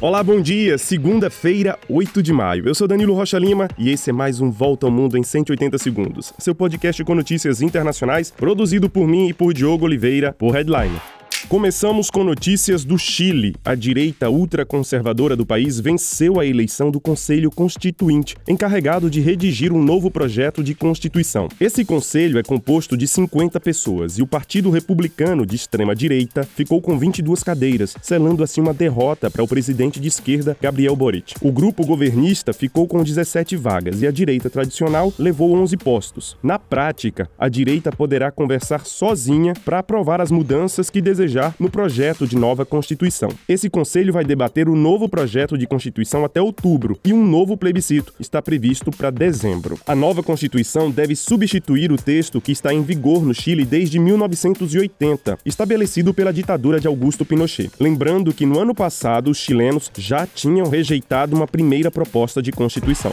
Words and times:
Olá, 0.00 0.22
bom 0.22 0.40
dia. 0.40 0.78
Segunda-feira, 0.78 1.76
8 1.88 2.22
de 2.22 2.32
maio. 2.32 2.68
Eu 2.68 2.72
sou 2.72 2.86
Danilo 2.86 3.14
Rocha 3.14 3.36
Lima 3.36 3.66
e 3.76 3.90
esse 3.90 4.10
é 4.10 4.12
mais 4.12 4.40
um 4.40 4.48
Volta 4.48 4.86
ao 4.86 4.92
Mundo 4.92 5.18
em 5.18 5.24
180 5.24 5.76
segundos. 5.76 6.32
Seu 6.38 6.54
podcast 6.54 7.02
com 7.02 7.16
notícias 7.16 7.60
internacionais, 7.60 8.30
produzido 8.30 8.88
por 8.88 9.08
mim 9.08 9.28
e 9.28 9.34
por 9.34 9.52
Diogo 9.52 9.86
Oliveira, 9.86 10.32
por 10.32 10.52
Headline. 10.52 11.17
Começamos 11.46 12.10
com 12.10 12.24
notícias 12.24 12.84
do 12.84 12.98
Chile. 12.98 13.54
A 13.64 13.74
direita 13.74 14.28
ultraconservadora 14.28 15.34
do 15.34 15.46
país 15.46 15.80
venceu 15.80 16.38
a 16.38 16.44
eleição 16.44 16.90
do 16.90 17.00
Conselho 17.00 17.50
Constituinte, 17.50 18.36
encarregado 18.46 19.08
de 19.08 19.20
redigir 19.20 19.72
um 19.72 19.82
novo 19.82 20.10
projeto 20.10 20.62
de 20.62 20.74
constituição. 20.74 21.48
Esse 21.58 21.84
conselho 21.84 22.38
é 22.38 22.42
composto 22.42 22.96
de 22.96 23.06
50 23.06 23.58
pessoas 23.60 24.18
e 24.18 24.22
o 24.22 24.26
Partido 24.26 24.68
Republicano 24.68 25.46
de 25.46 25.56
extrema 25.56 25.94
direita 25.94 26.42
ficou 26.42 26.82
com 26.82 26.98
22 26.98 27.42
cadeiras, 27.42 27.96
selando 28.02 28.42
assim 28.42 28.60
uma 28.60 28.74
derrota 28.74 29.30
para 29.30 29.42
o 29.42 29.48
presidente 29.48 30.00
de 30.00 30.08
esquerda, 30.08 30.56
Gabriel 30.60 30.96
Boric. 30.96 31.34
O 31.40 31.52
grupo 31.52 31.86
governista 31.86 32.52
ficou 32.52 32.86
com 32.86 33.02
17 33.02 33.56
vagas 33.56 34.02
e 34.02 34.06
a 34.06 34.10
direita 34.10 34.50
tradicional 34.50 35.14
levou 35.18 35.54
11 35.54 35.76
postos. 35.78 36.36
Na 36.42 36.58
prática, 36.58 37.30
a 37.38 37.48
direita 37.48 37.90
poderá 37.90 38.30
conversar 38.30 38.84
sozinha 38.84 39.54
para 39.64 39.78
aprovar 39.78 40.20
as 40.20 40.30
mudanças 40.30 40.90
que 40.90 41.00
desejar 41.28 41.54
no 41.60 41.70
projeto 41.70 42.26
de 42.26 42.36
nova 42.36 42.64
Constituição. 42.64 43.28
Esse 43.48 43.68
conselho 43.68 44.12
vai 44.12 44.24
debater 44.24 44.68
o 44.68 44.74
novo 44.74 45.08
projeto 45.08 45.58
de 45.58 45.66
Constituição 45.66 46.24
até 46.24 46.40
outubro 46.40 46.98
e 47.04 47.12
um 47.12 47.24
novo 47.24 47.56
plebiscito 47.56 48.14
está 48.18 48.40
previsto 48.40 48.90
para 48.90 49.10
dezembro. 49.10 49.78
A 49.86 49.94
nova 49.94 50.22
Constituição 50.22 50.90
deve 50.90 51.14
substituir 51.14 51.92
o 51.92 51.96
texto 51.96 52.40
que 52.40 52.52
está 52.52 52.72
em 52.72 52.82
vigor 52.82 53.22
no 53.22 53.34
Chile 53.34 53.64
desde 53.64 53.98
1980, 53.98 55.38
estabelecido 55.44 56.14
pela 56.14 56.32
ditadura 56.32 56.80
de 56.80 56.86
Augusto 56.86 57.24
Pinochet. 57.24 57.70
Lembrando 57.78 58.32
que 58.32 58.46
no 58.46 58.58
ano 58.58 58.74
passado 58.74 59.30
os 59.30 59.38
chilenos 59.38 59.90
já 59.96 60.26
tinham 60.26 60.68
rejeitado 60.68 61.36
uma 61.36 61.46
primeira 61.46 61.90
proposta 61.90 62.40
de 62.40 62.50
Constituição. 62.50 63.12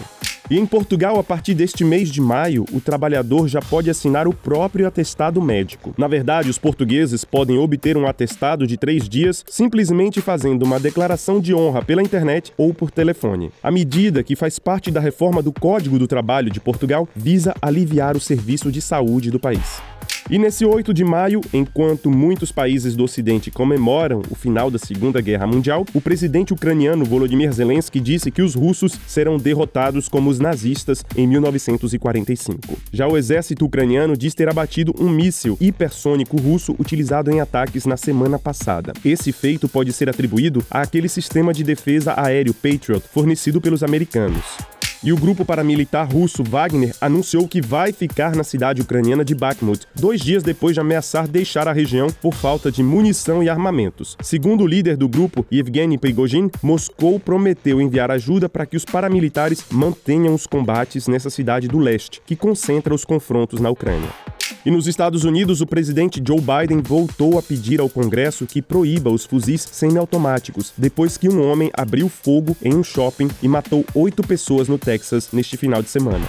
E 0.50 0.60
em 0.60 0.66
Portugal, 0.66 1.18
a 1.18 1.24
partir 1.24 1.56
deste 1.56 1.84
mês 1.84 2.12
de 2.12 2.22
maio, 2.22 2.66
o 2.72 2.80
trabalhador 2.80 3.48
já 3.48 3.60
pode 3.60 3.90
assinar 3.90 4.28
o 4.28 4.34
próprio 4.34 4.86
atestado 4.86 5.42
médico. 5.42 5.94
Na 5.98 6.08
verdade, 6.08 6.52
os 6.52 6.60
portugueses 6.60 7.26
podem 7.26 7.58
obter 7.58 7.98
um 7.98 8.06
atestado 8.06 8.68
de 8.68 8.78
três 8.78 9.10
dias 9.10 9.44
simplesmente 9.48 10.22
fazendo 10.22 10.62
uma 10.62 10.80
declaração 10.80 11.40
de 11.40 11.56
honra 11.56 11.82
pela 11.82 12.04
internet 12.04 12.54
ou 12.58 12.76
por 12.76 12.92
telefone. 12.92 13.52
A 13.64 13.72
medida, 13.72 14.24
que 14.24 14.36
faz 14.36 14.60
parte 14.60 14.92
da 14.92 15.00
reforma 15.00 15.42
do 15.42 15.52
Código 15.52 15.98
do 15.98 16.08
Trabalho 16.08 16.52
de 16.52 16.60
Portugal, 16.60 17.10
visa 17.16 17.56
aliviar 17.60 18.16
o 18.16 18.20
serviço 18.20 18.72
de 18.72 18.82
saúde 18.82 19.32
do 19.32 19.40
país. 19.40 19.82
E 20.28 20.40
nesse 20.40 20.66
8 20.66 20.92
de 20.92 21.04
maio, 21.04 21.40
enquanto 21.54 22.10
muitos 22.10 22.52
países 22.52 22.96
do 22.96 23.04
Ocidente 23.04 23.52
comemoram 23.52 24.24
o 24.32 24.34
final 24.34 24.72
da 24.72 24.80
Segunda 24.80 25.22
Guerra 25.22 25.46
Mundial, 25.46 25.86
o 25.94 26.02
presidente 26.02 26.52
ucraniano 26.52 27.06
Volodymyr 27.06 27.52
Zelensky 27.54 28.00
disse 28.00 28.32
que 28.32 28.42
os 28.42 28.56
russos 28.56 29.00
serão 29.06 29.38
derrotados 29.38 30.10
como 30.10 30.32
os 30.32 30.40
nazistas 30.40 31.06
em 31.16 31.28
1945. 31.28 32.76
Já 32.92 33.08
o 33.08 33.16
exército 33.16 33.66
ucraniano 33.66 34.18
diz 34.18 34.34
ter 34.34 34.50
abatido 34.50 34.96
um 35.00 35.10
míssil 35.10 35.58
hipersônico 35.62 36.38
russo 36.38 36.76
utilizado 36.80 37.30
em 37.30 37.40
ataques 37.40 37.86
na 37.86 37.96
semana 37.96 38.40
passada. 38.40 38.94
Esse 39.06 39.32
feito 39.32 39.70
pode 39.70 39.94
ser 39.94 40.10
atribuído 40.10 40.66
àquele 40.72 41.08
sistema 41.08 41.54
de 41.54 41.64
defesa 41.64 42.16
aéreo 42.18 42.54
Patriot 42.56 43.08
fornecido 43.14 43.62
pelos 43.62 43.84
americanos. 43.84 44.75
E 45.06 45.14
o 45.14 45.16
grupo 45.16 45.46
paramilitar 45.46 46.12
russo 46.12 46.44
Wagner 46.44 46.96
anunciou 47.00 47.48
que 47.48 47.62
vai 47.62 47.94
ficar 47.94 48.36
na 48.36 48.44
cidade 48.44 48.82
ucraniana 48.82 49.24
de 49.24 49.36
Bakhmut, 49.36 49.86
dois 49.94 50.20
dias 50.20 50.42
depois 50.42 50.74
de 50.74 50.80
ameaçar 50.80 51.28
deixar 51.28 51.68
a 51.68 51.72
região 51.72 52.08
por 52.20 52.34
falta 52.34 52.72
de 52.72 52.82
munição 52.82 53.44
e 53.44 53.48
armamentos. 53.48 54.18
Segundo 54.24 54.64
o 54.64 54.68
líder 54.68 54.98
do 54.98 55.08
grupo, 55.08 55.46
Yevgeny 55.54 56.00
Prigozhin, 56.00 56.50
Moscou 56.60 57.20
prometeu 57.20 57.80
enviar 57.80 58.10
ajuda 58.10 58.50
para 58.50 58.66
que 58.66 58.76
os 58.76 58.84
paramilitares 58.84 59.64
mantenham 59.70 60.34
os 60.34 60.48
combates 60.48 61.08
nessa 61.08 61.30
cidade 61.30 61.68
do 61.68 61.78
leste, 61.78 62.20
que 62.26 62.36
concentra 62.36 62.92
os 62.92 63.06
confrontos 63.06 63.60
na 63.60 63.70
Ucrânia. 63.70 64.25
E 64.66 64.72
nos 64.72 64.88
Estados 64.88 65.24
Unidos, 65.24 65.62
o 65.62 65.68
presidente 65.68 66.20
Joe 66.26 66.42
Biden 66.42 66.82
voltou 66.82 67.38
a 67.38 67.44
pedir 67.44 67.80
ao 67.80 67.88
Congresso 67.88 68.48
que 68.48 68.64
proíba 68.64 69.12
os 69.12 69.24
fuzis 69.24 69.62
semiautomáticos, 69.62 70.74
depois 70.76 71.18
que 71.18 71.30
um 71.30 71.48
homem 71.48 71.70
abriu 71.72 72.10
fogo 72.10 72.58
em 72.64 72.74
um 72.74 72.84
shopping 72.84 73.30
e 73.44 73.48
matou 73.48 73.86
oito 73.94 74.24
pessoas 74.26 74.68
no 74.68 74.80
Texas 74.80 75.30
neste 75.32 75.56
final 75.56 75.84
de 75.84 75.90
semana. 75.90 76.28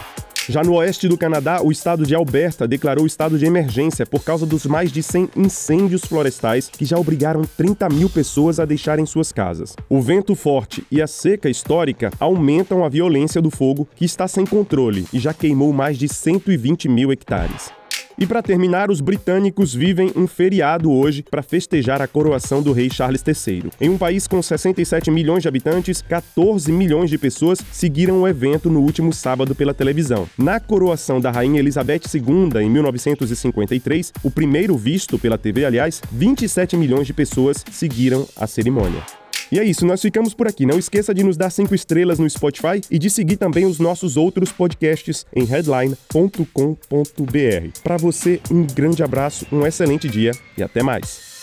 Já 0.51 0.63
no 0.63 0.75
oeste 0.75 1.09
do 1.09 1.17
Canadá, 1.17 1.63
o 1.63 1.73
estado 1.73 2.05
de 2.05 2.15
Alberta 2.15 2.69
declarou 2.69 3.07
estado 3.07 3.39
de 3.39 3.47
emergência 3.47 4.05
por 4.05 4.23
causa 4.23 4.45
dos 4.45 4.67
mais 4.67 4.93
de 4.93 5.03
100 5.03 5.31
incêndios 5.35 6.03
florestais 6.03 6.69
que 6.69 6.85
já 6.85 6.99
obrigaram 6.99 7.43
30 7.57 7.89
mil 7.89 8.11
pessoas 8.11 8.61
a 8.61 8.67
deixarem 8.67 9.07
suas 9.07 9.33
casas. 9.33 9.75
O 9.89 10.01
vento 10.03 10.35
forte 10.35 10.87
e 10.91 11.01
a 11.01 11.07
seca 11.07 11.49
histórica 11.49 12.13
aumentam 12.21 12.85
a 12.85 12.89
violência 12.91 13.41
do 13.41 13.51
fogo, 13.51 13.89
que 13.97 14.05
está 14.05 14.29
sem 14.29 14.45
controle 14.45 15.07
e 15.11 15.19
já 15.19 15.33
queimou 15.33 15.73
mais 15.73 15.99
de 15.99 16.07
120 16.07 16.87
mil 16.87 17.11
hectares. 17.11 17.73
E 18.19 18.27
para 18.27 18.43
terminar, 18.43 18.91
os 18.91 19.03
britânicos 19.03 19.75
vivem 19.75 20.11
um 20.17 20.27
feriado 20.27 20.91
hoje 20.91 21.23
para 21.23 21.43
festejar 21.43 22.01
a 22.01 22.09
coroação 22.09 22.63
do 22.63 22.73
rei 22.73 22.89
Charles 22.89 23.23
III. 23.27 23.71
Em 23.79 23.91
um 23.91 23.99
país 23.99 24.27
com 24.27 24.41
67 24.41 25.11
milhões 25.11 25.43
de 25.43 25.49
habitantes, 25.49 26.01
14 26.01 26.73
milhões 26.73 27.11
de 27.11 27.19
pessoas 27.19 27.59
seguiram 27.71 28.23
o 28.23 28.29
evento 28.29 28.71
no 28.71 28.81
último 28.81 29.13
sábado 29.13 29.55
pela 29.55 29.75
televisão. 29.75 30.27
Na 30.39 30.59
coroação 30.59 31.21
da 31.21 31.31
rainha 31.31 31.61
Elizabeth 31.61 32.03
II 32.15 32.63
em 32.63 32.71
1953, 32.71 34.13
o 34.23 34.31
primeiro 34.31 34.79
visto 34.79 35.19
pela 35.19 35.37
TV, 35.37 35.67
aliás, 35.67 36.01
27 36.11 36.75
milhões 36.75 37.07
de 37.07 37.13
pessoas 37.13 37.63
seguiram 37.71 38.27
a 38.35 38.47
cerimônia. 38.47 39.26
E 39.51 39.59
é 39.59 39.65
isso, 39.65 39.87
nós 39.87 40.03
ficamos 40.03 40.35
por 40.35 40.47
aqui. 40.47 40.67
Não 40.67 40.79
esqueça 40.79 41.15
de 41.15 41.23
nos 41.23 41.37
dar 41.37 41.51
cinco 41.51 41.75
estrelas 41.75 42.19
no 42.19 42.29
Spotify 42.29 42.81
e 42.91 42.99
de 42.99 43.11
seguir 43.11 43.37
também 43.37 43.65
os 43.65 43.79
nossos 43.79 44.17
outros 44.17 44.51
podcasts 44.51 45.25
em 45.35 45.45
headline.com.br. 45.45 47.81
Para 47.83 47.97
você, 47.97 48.41
um 48.51 48.67
grande 48.67 49.03
abraço, 49.03 49.47
um 49.53 49.67
excelente 49.67 50.09
dia 50.09 50.33
e 50.57 50.63
até 50.63 50.83
mais. 50.83 51.36